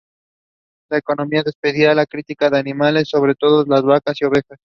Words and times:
La 0.89 0.97
economía 0.97 1.43
dependía 1.43 1.89
de 1.89 1.93
la 1.93 2.07
cría 2.07 2.49
de 2.49 2.57
animales, 2.57 3.07
sobre 3.07 3.35
todo 3.35 3.63
de 3.63 3.81
vacas 3.83 4.19
y 4.19 4.25
ovejas. 4.25 4.59